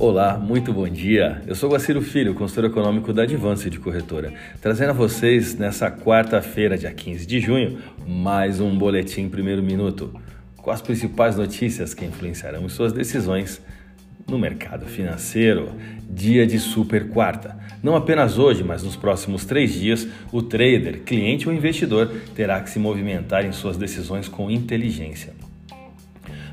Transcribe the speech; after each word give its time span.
Olá, 0.00 0.38
muito 0.38 0.72
bom 0.72 0.88
dia. 0.88 1.42
Eu 1.44 1.56
sou 1.56 1.70
Guaciro 1.70 2.00
Filho, 2.00 2.32
consultor 2.32 2.66
econômico 2.66 3.12
da 3.12 3.24
Advance 3.24 3.68
de 3.68 3.80
Corretora, 3.80 4.32
trazendo 4.62 4.90
a 4.90 4.92
vocês 4.92 5.56
nessa 5.56 5.90
quarta-feira, 5.90 6.78
dia 6.78 6.92
15 6.92 7.26
de 7.26 7.40
junho, 7.40 7.78
mais 8.06 8.60
um 8.60 8.78
boletim 8.78 9.28
primeiro 9.28 9.60
minuto, 9.60 10.14
com 10.56 10.70
as 10.70 10.80
principais 10.80 11.36
notícias 11.36 11.94
que 11.94 12.04
influenciarão 12.04 12.68
suas 12.68 12.92
decisões 12.92 13.60
no 14.28 14.38
mercado 14.38 14.86
financeiro. 14.86 15.72
Dia 16.08 16.46
de 16.46 16.60
super 16.60 17.08
quarta. 17.08 17.56
Não 17.82 17.96
apenas 17.96 18.38
hoje, 18.38 18.62
mas 18.62 18.84
nos 18.84 18.94
próximos 18.94 19.44
três 19.44 19.72
dias, 19.72 20.06
o 20.30 20.40
trader, 20.40 21.00
cliente 21.00 21.48
ou 21.48 21.54
investidor 21.54 22.08
terá 22.36 22.60
que 22.60 22.70
se 22.70 22.78
movimentar 22.78 23.44
em 23.44 23.50
suas 23.50 23.76
decisões 23.76 24.28
com 24.28 24.48
inteligência. 24.48 25.47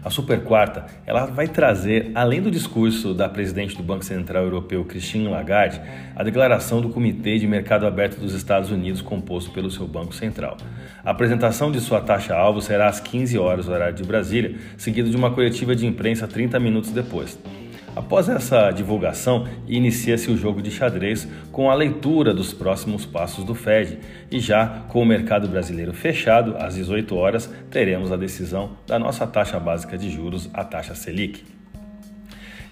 A 0.05 0.11
super 0.11 0.43
quarta, 0.43 0.85
ela 1.03 1.25
vai 1.25 1.47
trazer, 1.47 2.11
além 2.13 2.39
do 2.39 2.51
discurso 2.51 3.11
da 3.11 3.27
presidente 3.27 3.75
do 3.75 3.81
Banco 3.81 4.05
Central 4.05 4.43
Europeu, 4.43 4.85
Christine 4.85 5.27
Lagarde, 5.27 5.81
a 6.15 6.21
declaração 6.21 6.79
do 6.79 6.89
Comitê 6.89 7.39
de 7.39 7.47
Mercado 7.47 7.87
Aberto 7.87 8.19
dos 8.19 8.35
Estados 8.35 8.69
Unidos, 8.69 9.01
composto 9.01 9.49
pelo 9.49 9.71
seu 9.71 9.87
Banco 9.87 10.13
Central. 10.13 10.57
A 11.03 11.09
apresentação 11.09 11.71
de 11.71 11.81
sua 11.81 12.01
taxa-alvo 12.01 12.61
será 12.61 12.87
às 12.87 12.99
15 12.99 13.39
horas, 13.39 13.67
horário 13.67 13.95
de 13.95 14.03
Brasília, 14.03 14.55
seguido 14.77 15.09
de 15.09 15.17
uma 15.17 15.31
coletiva 15.31 15.75
de 15.75 15.87
imprensa 15.87 16.27
30 16.27 16.59
minutos 16.59 16.91
depois. 16.91 17.39
Após 17.95 18.27
essa 18.27 18.71
divulgação, 18.71 19.47
inicia-se 19.65 20.29
o 20.29 20.35
jogo 20.35 20.61
de 20.61 20.69
xadrez 20.69 21.25
com 21.49 21.71
a 21.71 21.73
leitura 21.73 22.33
dos 22.33 22.53
próximos 22.53 23.05
passos 23.05 23.45
do 23.45 23.55
Fed. 23.55 23.99
E 24.29 24.37
já 24.37 24.83
com 24.89 25.01
o 25.01 25.05
mercado 25.05 25.47
brasileiro 25.47 25.93
fechado, 25.93 26.57
às 26.57 26.75
18 26.75 27.15
horas, 27.15 27.49
teremos 27.71 28.11
a 28.11 28.17
decisão 28.17 28.71
da 28.85 28.99
nossa 28.99 29.25
taxa 29.25 29.57
básica 29.61 29.97
de 29.97 30.09
juros, 30.09 30.49
a 30.53 30.65
taxa 30.65 30.93
Selic. 30.93 31.45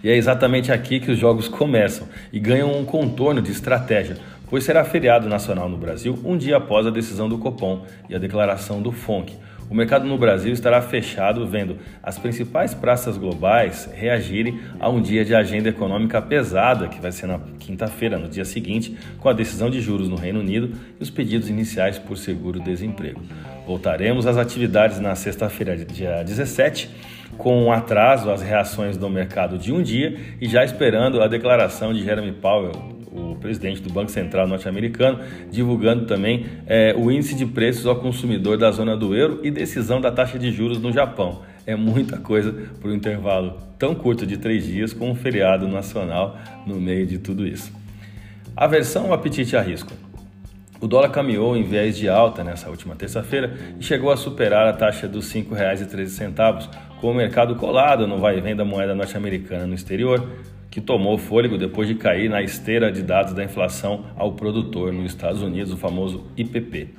E 0.03 0.09
é 0.09 0.17
exatamente 0.17 0.73
aqui 0.73 0.99
que 0.99 1.11
os 1.11 1.17
jogos 1.17 1.47
começam 1.47 2.05
e 2.33 2.37
ganham 2.37 2.77
um 2.77 2.83
contorno 2.83 3.41
de 3.41 3.51
estratégia, 3.51 4.17
pois 4.49 4.65
será 4.65 4.83
feriado 4.83 5.29
nacional 5.29 5.69
no 5.69 5.77
Brasil 5.77 6.19
um 6.25 6.35
dia 6.35 6.57
após 6.57 6.85
a 6.85 6.89
decisão 6.89 7.29
do 7.29 7.37
Copom 7.37 7.85
e 8.09 8.15
a 8.15 8.19
declaração 8.19 8.81
do 8.81 8.91
FONC 8.91 9.37
o 9.73 9.75
mercado 9.75 10.05
no 10.05 10.19
Brasil 10.19 10.53
estará 10.53 10.79
fechado 10.83 11.47
vendo 11.47 11.79
as 12.03 12.19
principais 12.19 12.75
praças 12.75 13.17
globais 13.17 13.89
reagirem 13.91 14.59
a 14.79 14.87
um 14.87 15.01
dia 15.01 15.25
de 15.25 15.33
agenda 15.33 15.67
econômica 15.67 16.21
pesada, 16.21 16.87
que 16.87 17.01
vai 17.01 17.11
ser 17.11 17.25
na 17.25 17.39
quinta-feira, 17.57 18.19
no 18.19 18.29
dia 18.29 18.45
seguinte, 18.45 18.95
com 19.19 19.27
a 19.27 19.33
decisão 19.33 19.71
de 19.71 19.81
juros 19.81 20.07
no 20.07 20.15
Reino 20.15 20.41
Unido 20.41 20.73
e 20.99 21.01
os 21.01 21.09
pedidos 21.09 21.49
iniciais 21.49 21.97
por 21.97 22.19
seguro-desemprego. 22.19 23.19
Voltaremos 23.65 24.27
às 24.27 24.37
atividades 24.37 24.99
na 24.99 25.15
sexta-feira, 25.15 25.75
dia 25.75 26.21
17 26.21 26.91
com 27.35 27.63
um 27.63 27.71
atraso 27.71 28.29
às 28.29 28.43
reações 28.43 28.95
do 28.95 29.09
mercado 29.09 29.57
de 29.57 29.73
um 29.73 29.81
dia 29.81 30.15
e 30.39 30.47
já 30.47 30.63
esperando 30.63 31.19
a 31.19 31.27
declaração 31.27 31.91
de 31.91 32.03
Jeremy 32.03 32.33
Powell, 32.33 32.73
presidente 33.43 33.81
do 33.81 33.91
Banco 33.91 34.09
Central 34.09 34.47
norte-americano, 34.47 35.19
divulgando 35.51 36.05
também 36.05 36.45
é, 36.65 36.95
o 36.97 37.11
índice 37.11 37.35
de 37.35 37.45
preços 37.45 37.85
ao 37.85 37.97
consumidor 37.97 38.57
da 38.57 38.71
zona 38.71 38.95
do 38.95 39.13
euro 39.13 39.41
e 39.43 39.51
decisão 39.51 39.99
da 39.99 40.11
taxa 40.11 40.39
de 40.39 40.51
juros 40.51 40.79
no 40.79 40.91
Japão. 40.91 41.41
É 41.67 41.75
muita 41.75 42.17
coisa 42.17 42.53
para 42.81 42.89
um 42.89 42.93
intervalo 42.93 43.57
tão 43.77 43.93
curto 43.93 44.25
de 44.25 44.37
três 44.37 44.65
dias 44.65 44.93
com 44.93 45.11
um 45.11 45.15
feriado 45.15 45.67
nacional 45.67 46.37
no 46.65 46.79
meio 46.79 47.05
de 47.05 47.17
tudo 47.17 47.45
isso. 47.45 47.71
Aversão 48.55 49.07
ou 49.07 49.13
apetite 49.13 49.55
a 49.55 49.61
risco? 49.61 49.93
O 50.79 50.87
dólar 50.87 51.09
caminhou 51.09 51.55
em 51.55 51.63
viés 51.63 51.95
de 51.95 52.09
alta 52.09 52.43
nessa 52.43 52.69
última 52.69 52.95
terça-feira 52.95 53.53
e 53.79 53.83
chegou 53.83 54.11
a 54.11 54.17
superar 54.17 54.67
a 54.67 54.73
taxa 54.73 55.07
dos 55.07 55.31
R$ 55.31 55.43
5,13, 55.43 56.69
com 56.99 57.11
o 57.11 57.13
mercado 57.13 57.55
colado 57.55 58.05
no 58.05 58.17
vai 58.17 58.37
e 58.37 58.41
vem 58.41 58.55
da 58.55 58.65
moeda 58.65 58.93
norte-americana 58.93 59.65
no 59.65 59.75
exterior, 59.75 60.29
que 60.73 60.81
tomou 60.81 61.19
fôlego 61.19 61.55
depois 61.55 61.87
de 61.87 61.93
cair 61.93 62.27
na 62.27 62.41
esteira 62.41 62.91
de 62.91 63.03
dados 63.03 63.31
da 63.35 63.43
inflação 63.43 64.05
ao 64.15 64.31
produtor 64.31 64.91
nos 64.91 65.05
Estados 65.05 65.39
Unidos, 65.39 65.71
o 65.71 65.77
famoso 65.77 66.25
IPP. 66.35 66.89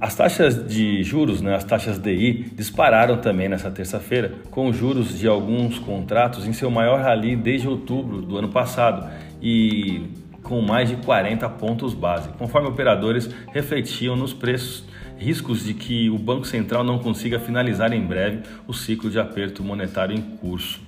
As 0.00 0.14
taxas 0.14 0.66
de 0.66 1.02
juros, 1.02 1.42
né, 1.42 1.54
as 1.54 1.62
taxas 1.62 1.98
DI, 1.98 2.52
dispararam 2.54 3.18
também 3.18 3.50
nessa 3.50 3.70
terça-feira, 3.70 4.32
com 4.50 4.72
juros 4.72 5.18
de 5.18 5.28
alguns 5.28 5.78
contratos 5.78 6.46
em 6.46 6.54
seu 6.54 6.70
maior 6.70 7.02
rally 7.02 7.36
desde 7.36 7.68
outubro 7.68 8.22
do 8.22 8.38
ano 8.38 8.48
passado 8.48 9.06
e 9.42 10.00
com 10.42 10.62
mais 10.62 10.88
de 10.88 10.96
40 10.96 11.46
pontos 11.50 11.92
base, 11.92 12.30
conforme 12.38 12.66
operadores 12.66 13.28
refletiam 13.52 14.16
nos 14.16 14.32
preços 14.32 14.86
riscos 15.18 15.66
de 15.66 15.74
que 15.74 16.08
o 16.08 16.16
Banco 16.16 16.46
Central 16.46 16.82
não 16.82 16.98
consiga 16.98 17.38
finalizar 17.38 17.92
em 17.92 18.00
breve 18.00 18.40
o 18.66 18.72
ciclo 18.72 19.10
de 19.10 19.18
aperto 19.18 19.62
monetário 19.62 20.16
em 20.16 20.22
curso. 20.22 20.85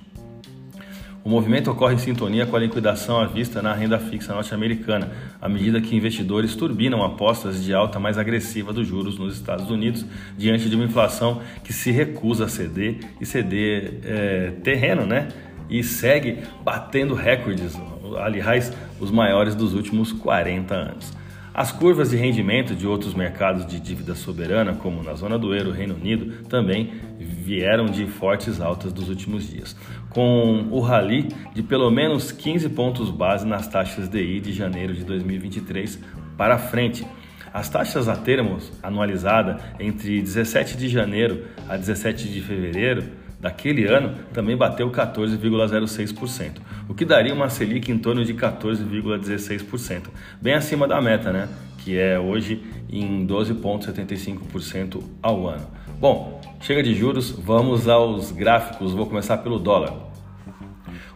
O 1.29 1.31
movimento 1.31 1.69
ocorre 1.69 1.93
em 1.93 1.99
sintonia 1.99 2.47
com 2.47 2.55
a 2.55 2.59
liquidação 2.59 3.19
à 3.19 3.27
vista 3.27 3.61
na 3.61 3.71
renda 3.71 3.99
fixa 3.99 4.33
norte-americana, 4.33 5.11
à 5.39 5.47
medida 5.47 5.79
que 5.79 5.95
investidores 5.95 6.55
turbinam 6.55 7.03
apostas 7.03 7.63
de 7.63 7.71
alta 7.71 7.99
mais 7.99 8.17
agressiva 8.17 8.73
dos 8.73 8.87
juros 8.87 9.19
nos 9.19 9.35
Estados 9.35 9.69
Unidos, 9.69 10.03
diante 10.35 10.67
de 10.67 10.75
uma 10.75 10.85
inflação 10.85 11.39
que 11.63 11.71
se 11.71 11.91
recusa 11.91 12.45
a 12.45 12.47
ceder 12.49 12.97
e 13.21 13.27
ceder 13.27 13.99
é, 14.05 14.53
terreno, 14.63 15.05
né? 15.05 15.27
E 15.69 15.83
segue 15.83 16.39
batendo 16.63 17.13
recordes, 17.13 17.79
aliás, 18.17 18.73
os 18.99 19.11
maiores 19.11 19.53
dos 19.53 19.75
últimos 19.75 20.11
40 20.11 20.73
anos. 20.73 21.18
As 21.53 21.71
curvas 21.71 22.11
de 22.11 22.15
rendimento 22.15 22.75
de 22.75 22.85
outros 22.87 23.13
mercados 23.13 23.65
de 23.65 23.79
dívida 23.79 24.13
soberana, 24.13 24.75
como 24.75 25.01
na 25.01 25.13
zona 25.15 25.37
do 25.37 25.53
euro, 25.53 25.71
Reino 25.71 25.95
Unido, 25.95 26.43
também 26.47 26.93
vieram 27.19 27.87
de 27.87 28.05
fortes 28.05 28.61
altas 28.61 28.93
dos 28.93 29.09
últimos 29.09 29.49
dias, 29.49 29.75
com 30.09 30.67
o 30.69 30.79
rally 30.79 31.27
de 31.53 31.63
pelo 31.63 31.89
menos 31.89 32.31
15 32.31 32.69
pontos 32.69 33.09
base 33.09 33.47
nas 33.47 33.67
taxas 33.67 34.07
DI 34.07 34.39
de 34.39 34.53
janeiro 34.53 34.93
de 34.93 35.03
2023 35.03 35.99
para 36.37 36.57
frente. 36.57 37.05
As 37.51 37.67
taxas 37.67 38.07
a 38.07 38.15
termos 38.15 38.71
anualizada 38.83 39.57
entre 39.79 40.21
17 40.21 40.77
de 40.77 40.87
janeiro 40.87 41.45
a 41.67 41.75
17 41.75 42.29
de 42.29 42.41
fevereiro 42.41 43.03
daquele 43.39 43.85
ano 43.85 44.15
também 44.33 44.57
bateu 44.57 44.89
14,06%, 44.91 46.57
o 46.87 46.93
que 46.93 47.05
daria 47.05 47.33
uma 47.33 47.49
Selic 47.49 47.91
em 47.91 47.97
torno 47.97 48.25
de 48.25 48.33
14,16%, 48.33 50.07
bem 50.41 50.53
acima 50.53 50.87
da 50.87 51.01
meta, 51.01 51.31
né? 51.31 51.47
que 51.79 51.97
é 51.97 52.19
hoje 52.19 52.61
em 52.91 53.25
12,75% 53.25 55.01
ao 55.21 55.47
ano. 55.47 55.65
Bom, 55.99 56.39
chega 56.61 56.83
de 56.83 56.93
juros, 56.93 57.31
vamos 57.31 57.87
aos 57.87 58.31
gráficos. 58.31 58.93
Vou 58.93 59.05
começar 59.05 59.37
pelo 59.37 59.59
dólar. 59.59 60.08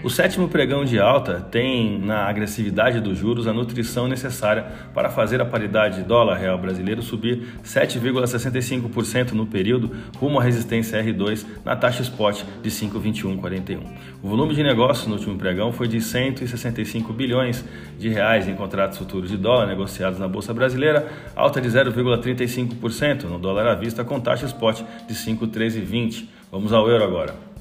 O 0.04 0.10
sétimo 0.10 0.50
pregão 0.50 0.84
de 0.84 1.00
alta 1.00 1.40
tem 1.40 1.98
na 1.98 2.26
agressividade 2.26 3.00
dos 3.00 3.18
juros 3.18 3.48
a 3.48 3.54
nutrição 3.54 4.06
necessária 4.06 4.66
para 4.94 5.10
fazer 5.10 5.40
a 5.40 5.46
paridade 5.46 6.04
dólar-real 6.04 6.58
brasileiro 6.58 7.02
subir 7.02 7.56
7,65% 7.64 9.32
no 9.32 9.48
período 9.48 9.96
rumo 10.18 10.42
à 10.42 10.44
resistência 10.44 11.02
R2 11.02 11.46
na 11.64 11.78
taxa 11.78 12.02
spot 12.02 12.44
de 12.62 12.70
5,2141. 12.70 13.80
O 14.22 14.28
volume 14.28 14.54
de 14.54 14.62
negócios 14.62 15.08
no 15.08 15.14
último 15.14 15.38
pregão 15.38 15.72
foi 15.72 15.88
de 15.88 16.02
165 16.02 17.14
bilhões 17.14 17.64
de 17.98 18.10
reais 18.10 18.46
em 18.46 18.56
contratos 18.56 18.98
futuros 18.98 19.30
de 19.30 19.38
dólar 19.38 19.68
negociados 19.68 20.20
na 20.20 20.28
bolsa 20.28 20.54
brasileira, 20.54 21.08
alta 21.34 21.62
de 21.62 21.70
0,35% 21.70 23.24
no 23.24 23.40
dólar 23.40 23.68
à 23.68 23.76
vista 23.76 24.04
com 24.04 24.20
taxa 24.20 24.48
spot 24.48 24.82
de 25.08 25.16
5,1320. 25.16 26.28
Vamos 26.52 26.74
ao 26.74 26.90
euro 26.90 27.06
agora. 27.06 27.53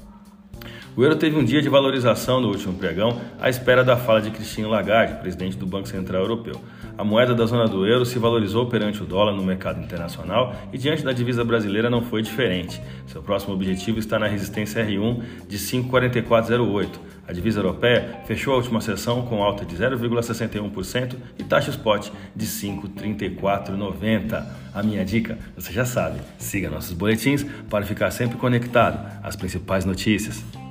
O 0.95 1.03
euro 1.03 1.15
teve 1.15 1.35
um 1.35 1.43
dia 1.43 1.59
de 1.59 1.69
valorização 1.69 2.39
no 2.39 2.49
último 2.49 2.75
pregão, 2.75 3.19
à 3.41 3.49
espera 3.49 3.83
da 3.83 3.97
fala 3.97 4.21
de 4.21 4.29
Christine 4.29 4.67
Lagarde, 4.67 5.15
presidente 5.15 5.57
do 5.57 5.65
Banco 5.65 5.87
Central 5.87 6.21
Europeu. 6.21 6.61
A 6.95 7.03
moeda 7.03 7.33
da 7.33 7.47
zona 7.47 7.67
do 7.67 7.87
euro 7.87 8.05
se 8.05 8.19
valorizou 8.19 8.67
perante 8.67 9.01
o 9.01 9.05
dólar 9.05 9.33
no 9.33 9.43
mercado 9.43 9.81
internacional 9.81 10.53
e 10.71 10.77
diante 10.77 11.03
da 11.03 11.11
divisa 11.11 11.43
brasileira 11.43 11.89
não 11.89 12.03
foi 12.03 12.21
diferente. 12.21 12.79
Seu 13.07 13.23
próximo 13.23 13.55
objetivo 13.55 13.97
está 13.97 14.19
na 14.19 14.27
resistência 14.27 14.85
R1 14.85 15.23
de 15.47 15.57
5,4408. 15.57 16.89
A 17.27 17.33
divisa 17.33 17.59
europeia 17.59 18.19
fechou 18.27 18.53
a 18.53 18.57
última 18.57 18.79
sessão 18.79 19.23
com 19.23 19.41
alta 19.41 19.65
de 19.65 19.75
0,61% 19.75 21.15
e 21.39 21.43
taxa 21.43 21.71
spot 21.71 22.11
de 22.35 22.45
5,3490. 22.45 24.45
A 24.71 24.83
minha 24.83 25.03
dica, 25.03 25.39
você 25.55 25.73
já 25.73 25.85
sabe, 25.85 26.19
siga 26.37 26.69
nossos 26.69 26.93
boletins 26.93 27.43
para 27.67 27.83
ficar 27.83 28.11
sempre 28.11 28.37
conectado 28.37 29.03
às 29.23 29.35
principais 29.35 29.85
notícias. 29.85 30.62